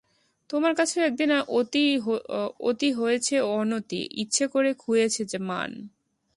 তোমার 0.49 0.73
কাছেও 0.75 1.01
একদিন 1.03 1.29
অতি 2.69 2.89
হয়েছে 2.93 3.35
অনতি, 3.51 4.01
ইচ্ছে 4.15 4.45
করে 4.47 4.71
খুইয়েছে 4.73 5.37
মান। 5.41 5.71